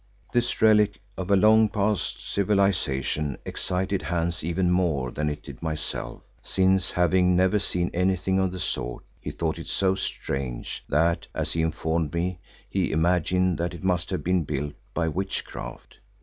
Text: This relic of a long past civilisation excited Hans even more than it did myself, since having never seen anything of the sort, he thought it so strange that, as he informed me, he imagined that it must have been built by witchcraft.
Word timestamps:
This 0.33 0.63
relic 0.63 0.99
of 1.15 1.29
a 1.29 1.35
long 1.35 1.69
past 1.69 2.27
civilisation 2.27 3.37
excited 3.45 4.01
Hans 4.01 4.43
even 4.43 4.71
more 4.71 5.11
than 5.11 5.29
it 5.29 5.43
did 5.43 5.61
myself, 5.61 6.23
since 6.41 6.91
having 6.93 7.35
never 7.35 7.59
seen 7.59 7.91
anything 7.93 8.39
of 8.39 8.51
the 8.51 8.57
sort, 8.59 9.03
he 9.19 9.29
thought 9.29 9.59
it 9.59 9.67
so 9.67 9.93
strange 9.93 10.83
that, 10.89 11.27
as 11.35 11.53
he 11.53 11.61
informed 11.61 12.15
me, 12.15 12.39
he 12.67 12.91
imagined 12.91 13.59
that 13.59 13.75
it 13.75 13.83
must 13.83 14.09
have 14.09 14.23
been 14.23 14.43
built 14.43 14.73
by 14.95 15.07
witchcraft. 15.07 15.99